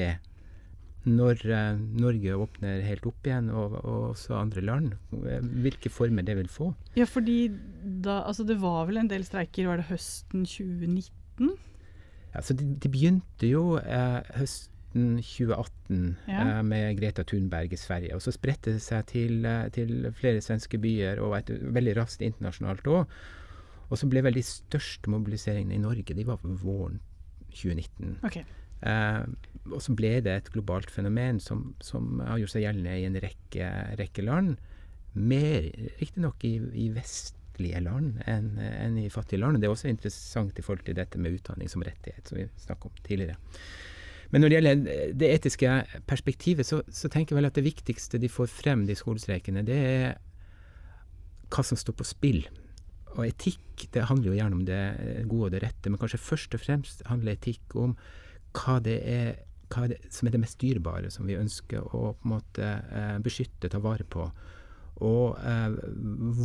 [1.04, 4.94] når eh, Norge åpner helt opp igjen, og, og, også andre land.
[5.12, 6.72] Hvilke former det vil få.
[6.96, 7.52] Ja, fordi
[7.84, 11.52] da, altså det var vel en del streiker, var det høsten 2019?
[12.34, 16.40] Ja, så de, de begynte jo eh, høsten 2018 ja.
[16.40, 18.16] eh, med Greta Thunberg i Sverige.
[18.16, 22.26] Og så spredte det seg til, uh, til, flere svenske byer og et, veldig raskt
[22.26, 23.18] internasjonalt òg.
[23.90, 27.02] Og så ble vel de største mobiliseringene i Norge de var våren
[27.52, 28.18] 2019.
[28.26, 28.48] Okay.
[28.82, 29.28] Uh,
[29.72, 33.20] og så ble det et globalt fenomen som, som har gjort seg gjeldende i en
[33.24, 34.58] rekke, rekke land.
[35.14, 35.70] Mer
[36.02, 39.62] riktignok i, i vestlige land enn en i fattige land.
[39.62, 42.90] Det er også interessant i forhold til dette med utdanning som rettighet, som vi snakket
[42.90, 43.40] om tidligere.
[44.34, 45.72] Men når det gjelder det etiske
[46.10, 49.78] perspektivet, så, så, tenker jeg vel at det viktigste de får frem, de skolestreikene, det
[49.78, 50.16] er
[51.54, 52.42] hva som står på spill.
[53.14, 54.82] Og etikk det handler jo gjerne om det
[55.30, 57.94] gode og det rette, men kanskje først og fremst handler etikk om
[58.58, 59.36] hva det er,
[59.74, 63.16] hva det, som er det mest dyrebare som vi ønsker å på en måte eh,
[63.24, 64.28] beskytte, ta vare på.
[65.04, 65.78] Og eh,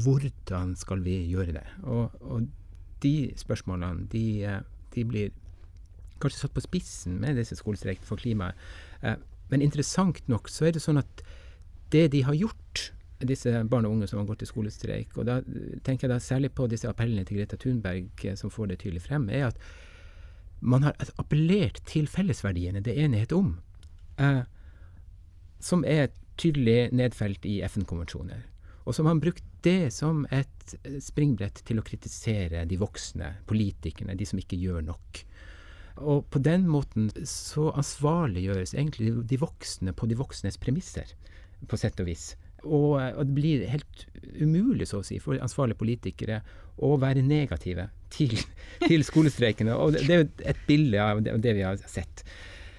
[0.04, 1.66] hvordan skal vi gjøre det?
[1.84, 2.48] Og, og
[3.04, 4.60] de spørsmålene de, eh,
[4.94, 5.34] de blir
[6.22, 8.58] kanskje satt på spissen med disse skolestreikene for klimaet.
[9.02, 9.18] Eh,
[9.52, 11.22] men interessant nok så er det sånn at
[11.92, 12.90] det de har gjort,
[13.26, 15.40] disse barn og unge som har gått i skolestreik, og da
[15.82, 19.04] tenker jeg da særlig på disse appellene til Greta Thunberg eh, som får det tydelig
[19.08, 19.62] frem, er at
[20.60, 23.58] man har appellert til fellesverdiene det er enighet om,
[24.18, 24.42] eh,
[25.60, 28.44] som er tydelig nedfelt i FN-konvensjoner.
[28.86, 34.26] Og som har brukt det som et springbrett til å kritisere de voksne, politikerne, de
[34.28, 35.22] som ikke gjør nok.
[35.98, 41.10] Og på den måten så ansvarliggjøres egentlig de voksne på de voksnes premisser,
[41.66, 42.30] på sett og vis.
[42.64, 44.06] Og, og, det blir helt
[44.40, 46.42] umulig, så å si, for ansvarlige politikere
[46.84, 48.36] å være negative til,
[48.88, 49.74] til skolestreikene.
[49.78, 52.24] Og det, det er jo et bilde av det, det vi har sett.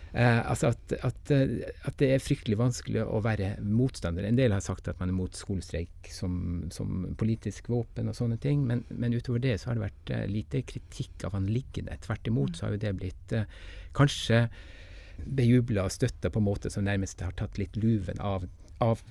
[0.09, 4.25] Eh, altså at, at, eh, at, det er fryktelig vanskelig å være motstander.
[4.25, 8.39] En del har sagt at man er mot skolestreik som, som politisk våpen og sånne
[8.41, 11.99] ting, men, men, utover det så har det vært eh, lite kritikk av han liggende.
[12.05, 13.45] Tvert imot så har jo det blitt eh,
[13.97, 14.47] kanskje
[15.19, 18.47] bejubla og støtta på en måte som nærmest har tatt litt luven av,
[18.81, 19.03] av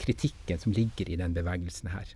[0.00, 2.14] kritikken som ligger i den bevegelsen her.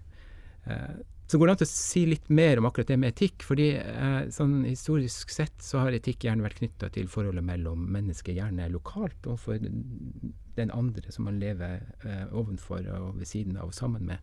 [0.66, 3.44] Eh, så går det an til å si litt mer om akkurat det med etikk.
[3.46, 8.36] fordi eh, sånn Historisk sett så har etikk gjerne vært knytta til forholdet mellom mennesker,
[8.36, 13.72] gjerne lokalt, og for den andre som man lever eh, ovenfor og ved siden av
[13.72, 14.20] og sammen med.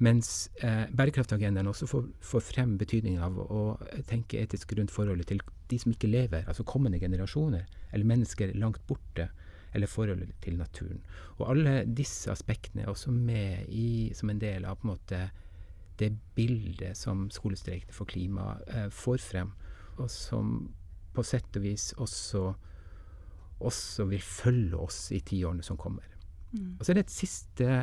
[0.00, 3.64] Mens eh, bærekraftagendaen også får, får, frem betydningen av å
[4.08, 8.80] tenke etisk rundt forholdet til de som ikke lever, altså kommende generasjoner, eller mennesker langt
[8.88, 9.28] borte,
[9.72, 11.02] eller forholdet til naturen.
[11.38, 15.20] Og alle disse aspektene er også med i, som en del av på en måte
[16.00, 19.52] det bildet som skolestreikene for klima eh, får frem,
[20.00, 20.70] og som
[21.14, 22.44] på sett og vis også,
[23.60, 26.06] også vil følge oss i tiårene som kommer.
[26.54, 26.78] Mm.
[26.78, 27.80] Og så er det et siste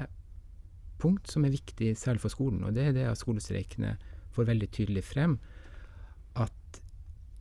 [0.98, 3.96] punkt som er viktig særlig for skolen, og det er det at skolestreikene
[4.34, 5.38] får veldig tydelig frem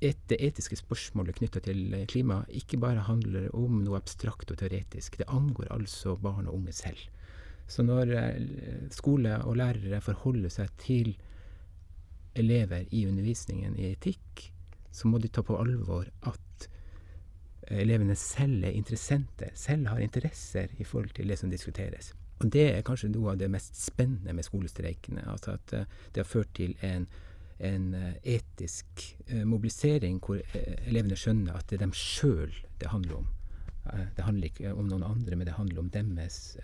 [0.04, 5.16] et, det etiske spørsmålet knytta til klima ikke bare handler om noe abstrakt og teoretisk.
[5.20, 7.00] Det angår altså barn og unge selv.
[7.66, 11.14] Så når eh, skole og lærere forholder seg til
[12.36, 14.50] elever i undervisningen i etikk,
[14.92, 16.68] så må de ta på alvor at
[17.72, 22.12] elevene selv er interessenter, selv har interesser i forhold til det som diskuteres.
[22.38, 25.24] Og det er kanskje noe av det mest spennende med skolestreikene.
[25.32, 27.08] Altså at det har ført til en,
[27.64, 30.42] en uh, etisk uh, mobilisering hvor
[30.86, 33.32] elevene skjønner at det er dem sjøl det handler om.
[34.16, 36.58] det handler ikke om noen andre, men det handler om deres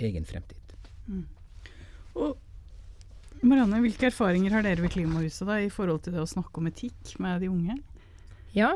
[0.00, 0.72] egen fremtid.
[1.06, 1.26] Mm.
[2.16, 2.38] Og
[3.42, 6.66] Marianne, hvilke erfaringer har dere ved Klimahuset da, i forhold til det å snakke om
[6.70, 7.76] etikk med de unge?
[8.56, 8.72] Ja,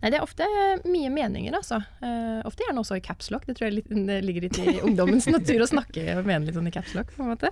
[0.00, 0.46] Nei, det er ofte
[0.88, 1.82] mye meninger, altså.
[2.00, 3.44] Uh, ofte gjerne også i capslock.
[3.44, 6.56] Det tror jeg litt, det ligger litt i ungdommens natur å snakke og mene litt
[6.56, 7.50] sånn i capslock, på en måte.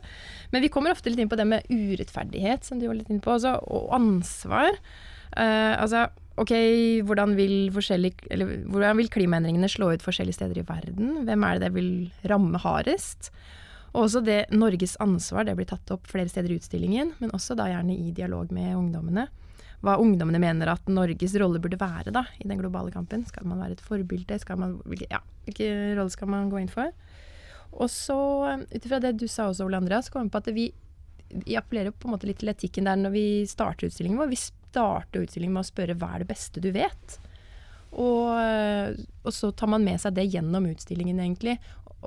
[0.55, 3.25] Men vi kommer ofte litt inn på det med urettferdighet, som du var litt inne
[3.25, 4.81] på, også, og ansvar.
[5.37, 6.07] Uh, altså,
[6.41, 6.55] ok,
[7.05, 11.19] hvordan vil, eller, hvordan vil klimaendringene slå ut forskjellige steder i verden?
[11.29, 11.93] Hvem er det det vil
[12.33, 13.29] ramme hardest?
[13.93, 17.57] Og også det Norges ansvar, det blir tatt opp flere steder i utstillingen, men også
[17.59, 19.29] da gjerne i dialog med ungdommene
[19.85, 23.23] hva ungdommene mener at Norges rolle burde være da, i den globale kampen.
[23.29, 24.38] Skal man være et forbilde?
[24.59, 26.91] Man, ja, hvilke rolle skal man gå inn for?
[27.79, 28.19] Og så,
[28.59, 30.67] ut ifra det du sa også, Ole Andreas, kom vi på at vi,
[31.45, 34.33] vi appellerer på en måte litt til etikken der når vi starter utstillingen vår.
[34.33, 37.19] Vi starter utstillingen med å spørre hva er det beste du vet?
[37.88, 38.35] Og,
[39.23, 41.57] og, så tar man med seg det gjennom utstillingen, egentlig.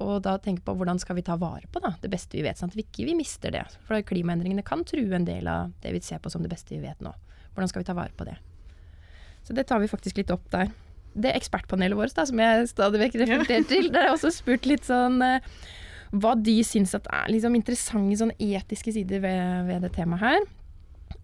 [0.02, 2.60] Og da tenker på hvordan skal vi ta vare på da, det beste vi vet,
[2.60, 3.64] sånn at vi ikke vi mister det.
[3.88, 6.84] For klimaendringene kan true en del av det vi ser på som det beste vi
[6.84, 7.12] vet nå.
[7.54, 8.38] Hvordan skal vi ta vare på det?
[9.44, 10.72] Så det tar vi faktisk litt opp der.
[11.12, 14.68] Det ekspertpanelet vårt da, som jeg stadig vekk refererer til, der har jeg også spurt
[14.70, 15.44] litt sånn eh,
[16.12, 20.48] hva de syns at er liksom interessante sånn etiske sider ved, ved, det temaet her.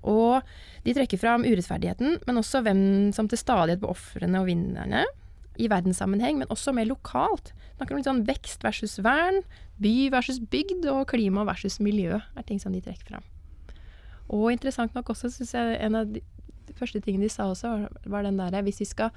[0.08, 0.44] Og
[0.86, 2.82] de trekker fram urettferdigheten, men også hvem
[3.16, 5.06] som til stadighet blir ofrene og vinnerne.
[5.58, 7.50] I verdenssammenheng, men også mer lokalt.
[7.78, 9.42] Snakker om litt sånn vekst versus vern,
[9.82, 13.26] by versus bygd, og klima versus miljø er ting som de trekker fram.
[14.34, 16.22] Og interessant nok også, syns jeg en av de
[16.78, 19.12] første tingene de sa også, var, var den derre hvis vi skal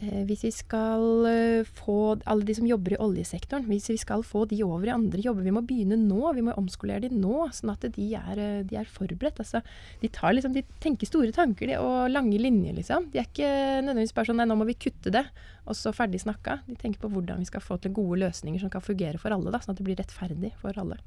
[0.00, 4.24] eh, hvis vi skal uh, få alle de som jobber i oljesektoren, hvis vi skal
[4.26, 6.32] få de over i andre jobber, vi må begynne nå.
[6.36, 9.38] Vi må omskolere de nå, sånn at de er, uh, de er forberedt.
[9.44, 9.62] Altså,
[10.02, 13.10] de, liksom, de, tenker store tanker de, og lange linjer, liksom.
[13.12, 13.50] De er ikke
[13.86, 15.26] nødvendigvis bare sånn nei, nå må vi kutte det,
[15.68, 16.62] og så ferdig snakka.
[16.66, 19.54] De tenker på hvordan vi skal få til gode løsninger som kan fungere for alle,
[19.54, 20.98] da, sånn at det blir rettferdig for alle.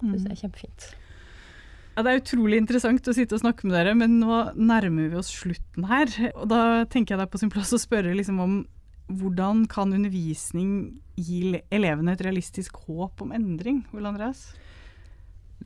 [0.00, 0.92] Det syns jeg er kjempefint.
[1.96, 5.18] Ja, det er utrolig interessant å sitte og snakke med dere, men nå nærmer vi
[5.18, 6.12] oss slutten her.
[6.36, 8.60] Og da tenker jeg det er på sin plass å spørre liksom om
[9.10, 13.82] hvordan kan undervisning gi elevene et realistisk håp om endring?
[13.96, 14.52] Ole Andreas?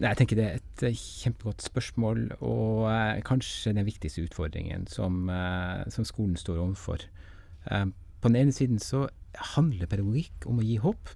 [0.00, 5.28] Jeg tenker det er et eh, kjempegodt spørsmål, og uh, kanskje den viktigste utfordringen som,
[5.30, 7.04] uh, som skolen står overfor.
[7.64, 9.06] På den ene siden så
[9.54, 11.12] handler pedagogikk om å gi håp.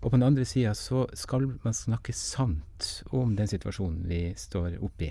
[0.00, 4.78] Og på den andre sida så skal man snakke sant om den situasjonen vi står
[4.80, 5.10] oppi.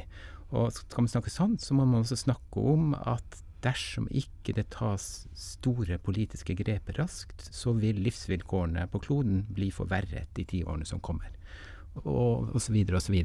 [0.49, 4.69] Og skal man snakke sant, så må man også snakke om at dersom ikke det
[4.73, 10.87] tas store politiske grep raskt, så vil livsvilkårene på kloden bli forverret i ti årene
[10.87, 11.29] som kommer.
[12.05, 12.79] Og osv.
[12.95, 13.19] osv.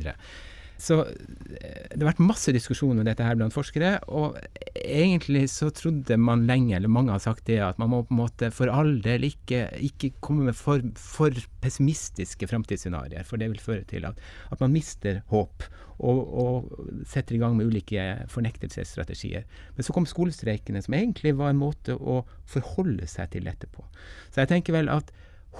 [0.80, 4.38] Så eh, det har vært masse diskusjon om dette her blant forskere, og
[4.74, 8.22] egentlig så trodde man lenge, eller mange har sagt det, at man må på en
[8.24, 11.34] måte for all del ikke, ikke komme med for, for
[11.64, 15.66] pessimistiske framtidsscenarioer, for det vil føre til at, at man mister håp.
[15.94, 16.70] Og, og,
[17.06, 19.44] setter i gang med ulike fornektelsesstrategier.
[19.76, 23.86] Men så kom skolestreikene, som egentlig var en måte å forholde seg til dette på.
[24.34, 25.12] Så jeg tenker vel at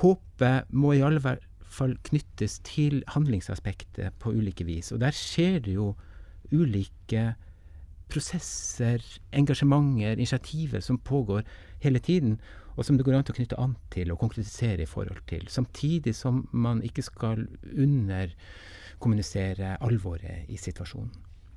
[0.02, 1.38] håpet må i alle fall
[1.74, 4.92] fall knyttes til handlingsaspektet på ulike vis.
[4.94, 5.86] Og der skjer det jo
[6.52, 7.34] ulike
[8.10, 8.98] prosesser,
[9.32, 11.42] engasjementer, initiativer som pågår
[11.82, 12.40] hele tiden,
[12.76, 15.42] og som det går an til å knytte an til og konkretisere i forhold til.
[15.48, 17.38] Samtidig som man ikke skal
[17.70, 21.12] underkommunisere alvoret i situasjonen.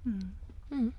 [0.06, 0.32] Mm.
[0.72, 0.92] Mm.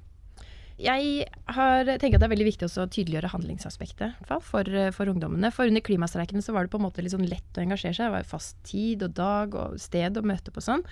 [0.79, 5.51] Jeg har, tenker at det er veldig viktig å tydeliggjøre handlingsaspektet for, for, ungdommene.
[5.51, 8.07] For under klimastreikene så var det på en måte litt sånn lett å engasjere seg.
[8.07, 10.87] Det var fast tid og dag og sted å møte på sånn.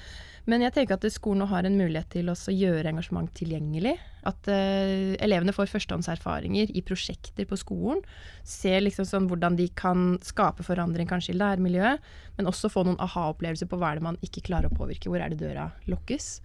[0.50, 3.94] Men jeg tenker at skolen nå har en mulighet til å gjøre engasjement tilgjengelig.
[4.26, 8.02] At uh, elevene får førstehåndserfaringer i prosjekter på skolen.
[8.42, 12.14] Ser liksom sånn hvordan de kan skape forandring kanskje i læremiljøet.
[12.40, 15.14] Men også få noen aha-opplevelser på hva er det man ikke klarer å påvirke.
[15.14, 16.40] Hvor er det døra lukkes.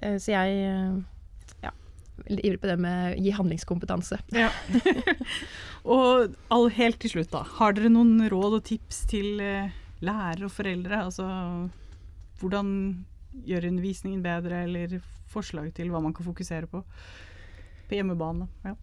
[0.00, 1.02] Uh, så jeg uh,
[2.22, 4.18] veldig ivrig på det med å gi handlingskompetanse.
[4.36, 4.50] Ja.
[5.96, 7.44] og all, helt til slutt, da.
[7.58, 9.72] Har dere noen råd og tips til eh,
[10.04, 11.02] lærere og foreldre?
[11.08, 11.26] Altså
[12.42, 12.70] hvordan
[13.48, 14.98] gjøre undervisningen bedre, eller
[15.32, 16.82] forslag til hva man kan fokusere på
[17.92, 18.48] på hjemmebane?
[18.64, 18.74] Ja.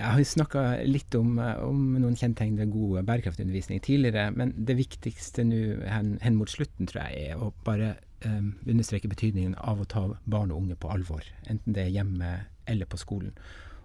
[0.00, 5.44] Jeg har snakka litt om, om, noen kjennetegn ved god bærekraftundervisning tidligere, men det viktigste
[5.44, 9.88] nå hen, hen, mot slutten, tror jeg, er å bare um, understreke betydningen av å
[9.88, 11.26] ta barn og unge på alvor.
[11.50, 12.30] Enten det er hjemme
[12.70, 13.34] eller på skolen.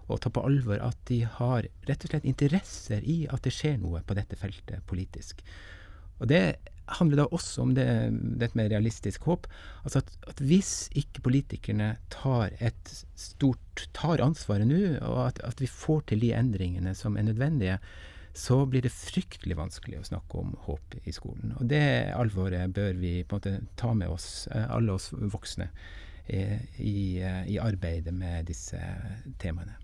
[0.06, 3.80] Og ta på alvor at de har rett og slett interesser i at det skjer
[3.82, 5.42] noe på dette feltet politisk.
[6.20, 6.56] Og det
[7.00, 7.86] handler da også om det,
[8.40, 9.48] dette med realistisk håp.
[9.82, 15.60] Altså at, at, hvis ikke politikerne tar et stort tar ansvaret nå, og at, at,
[15.60, 17.80] vi får til de endringene som er nødvendige,
[18.36, 21.54] så blir det fryktelig vanskelig å snakke om håp i skolen.
[21.56, 25.70] Og det alvoret bør vi på en måte ta med oss, eh, alle oss voksne,
[26.26, 28.80] eh, i, eh, i arbeidet med disse
[29.38, 29.78] temaene.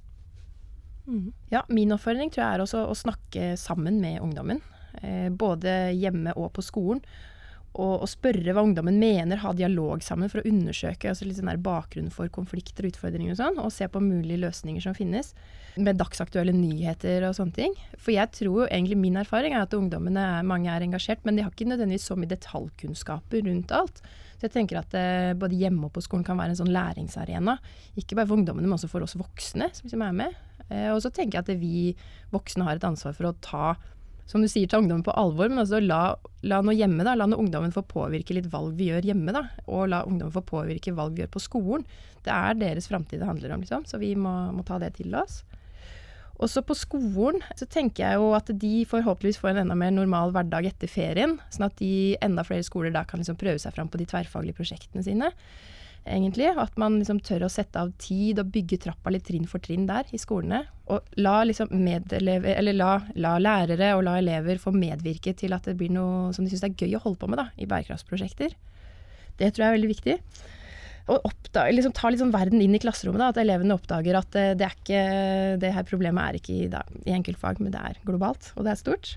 [1.06, 1.32] Mm.
[1.50, 4.60] Ja, min oppfordring tror jeg er også å snakke sammen med ungdommen.
[5.32, 7.00] Både hjemme og på skolen.
[7.72, 11.48] Og, og, spørre hva ungdommen mener, ha dialog sammen for å undersøke altså litt sånn
[11.48, 15.32] der bakgrunnen for konflikter og utfordringer og sånn, og se på mulige løsninger som finnes.
[15.80, 17.76] Med dagsaktuelle nyheter og sånne ting.
[17.96, 21.38] For jeg tror jo egentlig min erfaring er at ungdommene er, mange er engasjert, men
[21.38, 24.02] de har ikke nødvendigvis så mye detaljkunnskaper rundt alt.
[24.36, 27.56] Så jeg tenker at eh, både hjemme og på skolen kan være en sånn læringsarena.
[27.96, 30.36] Ikke bare for ungdommene, men også for oss voksne som som er med.
[30.68, 31.82] Eh, og så tenker jeg at vi
[32.34, 33.64] voksne har et ansvar for å ta
[34.32, 36.14] som du sier, ta ungdommen på alvor, men også la,
[36.48, 37.12] la noe hjemme, da.
[37.18, 39.44] La noe ungdommen få påvirke litt valg vi gjør hjemme, da.
[39.68, 41.84] Og la ungdommen få påvirke valg vi gjør på skolen.
[42.24, 43.84] Det er deres framtid det handler om, liksom.
[43.88, 45.42] Så vi må, må ta det til oss.
[46.42, 50.32] Også på skolen så tenker jeg jo at de forhåpentligvis får en enda mer normal
[50.34, 51.36] hverdag etter ferien.
[51.52, 54.58] Sånn at de enda flere skoler da kan liksom prøve seg fram på de tverrfaglige
[54.58, 55.30] prosjektene sine
[56.06, 56.50] egentlig.
[56.58, 59.86] At man liksom tør å sette av tid og bygge trappa litt trinn for trinn
[59.88, 60.64] der i skolene.
[60.92, 65.68] Og la, liksom medelever, eller la, la lærere og la elever få medvirke til at
[65.68, 68.56] det blir noe som de syns er gøy å holde på med da, i bærekraftsprosjekter.
[69.38, 70.18] Det tror jeg er veldig viktig.
[71.10, 73.22] Og oppdag, liksom, ta sånn verden inn i klasserommet.
[73.22, 75.02] Da, at elevene oppdager at det, det, er ikke,
[75.62, 78.74] det her problemet er ikke i, da, i enkeltfag, men det er globalt, og det
[78.74, 79.16] er stort.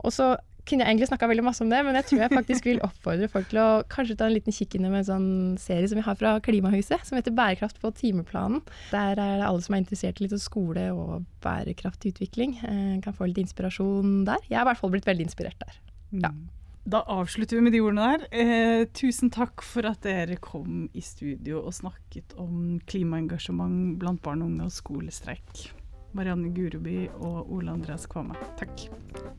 [0.00, 0.34] Og så
[0.70, 3.30] kunne jeg egentlig snakka veldig masse om det, men jeg tror jeg faktisk vil oppfordre
[3.32, 5.30] folk til å kanskje ta en liten kikk inn i en sånn
[5.60, 8.62] serie som vi har fra Klimahuset, som heter Bærekraft på timeplanen.
[8.94, 13.28] Der er det alle som er interessert i litt skole og bærekraftutvikling, utvikling, kan få
[13.28, 14.40] litt inspirasjon der.
[14.48, 15.76] Jeg har i hvert fall blitt veldig inspirert der.
[16.10, 16.30] Ja.
[16.30, 16.48] Mm.
[16.90, 18.22] Da avslutter vi med de ordene der.
[18.32, 24.42] Eh, tusen takk for at dere kom i studio og snakket om klimaengasjement blant barn
[24.42, 25.70] og unge og skolestreik.
[26.16, 28.36] Marianne Guruby og Ole Andreas Kvame.
[28.58, 28.88] Takk.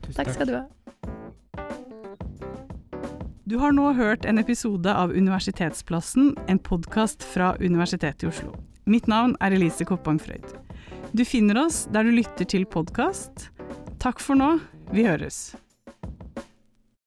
[0.02, 0.64] Tusen takk skal du ha.
[3.44, 8.54] Du har nå hørt en episode av Universitetsplassen, en podkast fra Universitetet i Oslo.
[8.88, 10.46] Mitt navn er Elise Koppang Frøyd.
[11.12, 13.50] Du finner oss der du lytter til podkast.
[14.00, 14.54] Takk for nå,
[14.94, 15.52] vi høres.